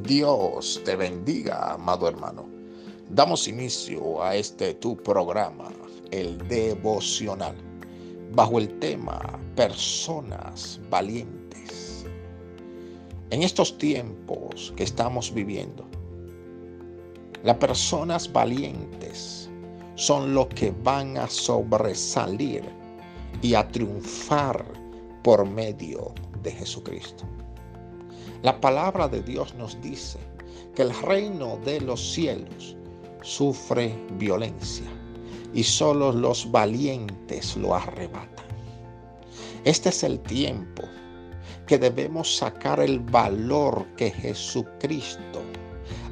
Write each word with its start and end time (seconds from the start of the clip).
Dios 0.00 0.80
te 0.86 0.96
bendiga, 0.96 1.74
amado 1.74 2.08
hermano. 2.08 2.46
Damos 3.10 3.46
inicio 3.46 4.22
a 4.22 4.34
este 4.34 4.72
tu 4.72 4.96
programa, 4.96 5.68
el 6.10 6.38
devocional, 6.48 7.54
bajo 8.32 8.58
el 8.58 8.78
tema 8.78 9.38
Personas 9.54 10.80
Valientes. 10.88 12.06
En 13.28 13.42
estos 13.42 13.76
tiempos 13.76 14.72
que 14.76 14.84
estamos 14.84 15.32
viviendo, 15.34 15.84
las 17.44 17.58
personas 17.58 18.32
valientes 18.32 19.50
son 19.96 20.32
los 20.32 20.46
que 20.46 20.72
van 20.82 21.18
a 21.18 21.28
sobresalir 21.28 22.64
y 23.42 23.52
a 23.52 23.68
triunfar 23.68 24.64
por 25.22 25.46
medio 25.46 26.14
de 26.42 26.50
Jesucristo. 26.50 27.24
La 28.40 28.60
palabra 28.60 29.08
de 29.08 29.22
Dios 29.22 29.54
nos 29.54 29.80
dice 29.80 30.18
que 30.74 30.82
el 30.82 30.94
reino 31.02 31.58
de 31.64 31.80
los 31.80 32.12
cielos 32.12 32.76
sufre 33.22 33.94
violencia 34.18 34.86
y 35.54 35.62
solo 35.62 36.12
los 36.12 36.50
valientes 36.50 37.56
lo 37.56 37.74
arrebatan. 37.74 38.46
Este 39.64 39.90
es 39.90 40.02
el 40.02 40.18
tiempo 40.20 40.82
que 41.66 41.78
debemos 41.78 42.36
sacar 42.36 42.80
el 42.80 42.98
valor 42.98 43.86
que 43.96 44.10
Jesucristo 44.10 45.42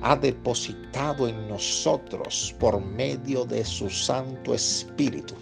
ha 0.03 0.17
depositado 0.17 1.29
en 1.29 1.49
nosotros 1.49 2.55
por 2.59 2.81
medio 2.81 3.45
de 3.45 3.65
su 3.65 3.91
Santo 3.91 4.55
Espíritu 4.55 5.35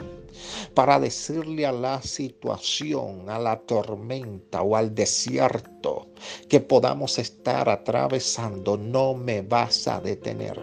para 0.74 0.98
decirle 0.98 1.66
a 1.66 1.72
la 1.72 2.02
situación, 2.02 3.28
a 3.28 3.38
la 3.38 3.58
tormenta 3.60 4.62
o 4.62 4.76
al 4.76 4.94
desierto 4.94 6.08
que 6.48 6.60
podamos 6.60 7.18
estar 7.18 7.68
atravesando, 7.68 8.76
no 8.76 9.14
me 9.14 9.42
vas 9.42 9.88
a 9.88 10.00
detener, 10.00 10.60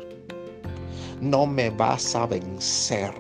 no 1.22 1.46
me 1.46 1.70
vas 1.70 2.16
a 2.16 2.26
vencer. 2.26 3.14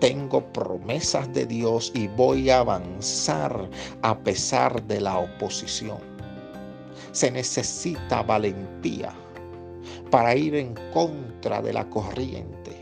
Tengo 0.00 0.44
promesas 0.52 1.32
de 1.32 1.44
Dios 1.44 1.90
y 1.94 2.06
voy 2.06 2.50
a 2.50 2.60
avanzar 2.60 3.68
a 4.02 4.16
pesar 4.22 4.80
de 4.86 5.00
la 5.00 5.18
oposición. 5.18 5.98
Se 7.10 7.30
necesita 7.30 8.22
valentía 8.22 9.12
para 10.10 10.36
ir 10.36 10.54
en 10.54 10.74
contra 10.92 11.60
de 11.60 11.72
la 11.72 11.88
corriente 11.90 12.77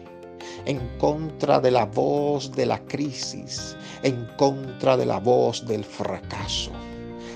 en 0.67 0.81
contra 0.99 1.61
de 1.61 1.71
la 1.71 1.87
voz 1.87 2.53
de 2.53 2.67
la 2.67 2.79
crisis, 2.87 3.77
en 4.03 4.27
contra 4.37 4.97
de 4.97 5.07
la 5.07 5.19
voz 5.19 5.65
del 5.67 5.85
fracaso. 5.85 6.73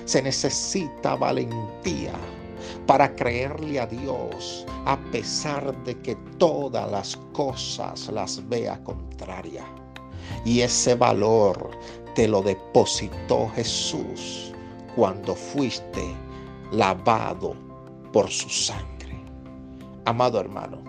Se 0.05 0.21
necesita 0.21 1.15
valentía 1.15 2.13
para 2.85 3.15
creerle 3.15 3.79
a 3.79 3.87
Dios 3.87 4.65
a 4.85 4.97
pesar 5.11 5.73
de 5.85 5.97
que 6.01 6.15
todas 6.37 6.91
las 6.91 7.17
cosas 7.33 8.09
las 8.09 8.47
vea 8.49 8.81
contraria. 8.83 9.65
Y 10.43 10.61
ese 10.61 10.95
valor 10.95 11.71
te 12.15 12.27
lo 12.27 12.41
depositó 12.41 13.49
Jesús 13.55 14.51
cuando 14.95 15.35
fuiste 15.35 16.13
lavado 16.71 17.55
por 18.11 18.29
su 18.29 18.49
sangre. 18.49 19.23
Amado 20.05 20.39
hermano, 20.39 20.79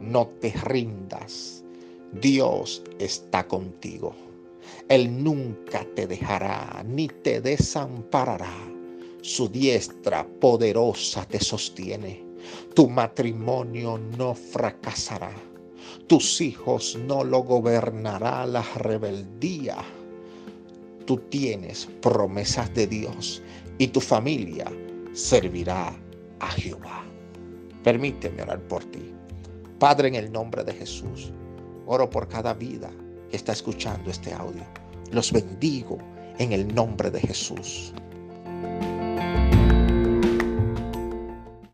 no 0.00 0.26
te 0.40 0.50
rindas 0.64 1.64
Dios 2.12 2.82
está 2.98 3.46
contigo. 3.46 4.14
Él 4.88 5.22
nunca 5.22 5.86
te 5.94 6.08
dejará 6.08 6.84
ni 6.84 7.06
te 7.06 7.40
desamparará. 7.40 8.52
Su 9.22 9.48
diestra 9.48 10.26
poderosa 10.26 11.24
te 11.26 11.38
sostiene. 11.38 12.24
Tu 12.74 12.88
matrimonio 12.88 13.98
no 14.18 14.34
fracasará. 14.34 15.32
Tus 16.08 16.40
hijos 16.40 16.98
no 17.06 17.22
lo 17.22 17.44
gobernará 17.44 18.44
la 18.44 18.62
rebeldía. 18.74 19.76
Tú 21.06 21.18
tienes 21.28 21.86
promesas 22.02 22.74
de 22.74 22.88
Dios 22.88 23.40
y 23.78 23.86
tu 23.86 24.00
familia 24.00 24.66
servirá 25.12 25.94
a 26.40 26.50
Jehová. 26.50 27.04
Permíteme 27.84 28.42
orar 28.42 28.60
por 28.66 28.84
ti. 28.86 29.12
Padre, 29.78 30.08
en 30.08 30.16
el 30.16 30.32
nombre 30.32 30.64
de 30.64 30.72
Jesús. 30.72 31.32
Oro 31.86 32.08
por 32.08 32.28
cada 32.28 32.54
vida 32.54 32.90
que 33.30 33.36
está 33.36 33.52
escuchando 33.52 34.10
este 34.10 34.32
audio. 34.32 34.64
Los 35.10 35.32
bendigo 35.32 35.98
en 36.38 36.52
el 36.52 36.74
nombre 36.74 37.10
de 37.10 37.20
Jesús. 37.20 37.92